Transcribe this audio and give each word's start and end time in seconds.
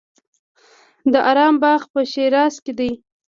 د 1.11 1.13
ارم 1.29 1.55
باغ 1.63 1.81
په 1.93 1.99
شیراز 2.11 2.55
کې 2.63 2.73
دی. 2.79 2.91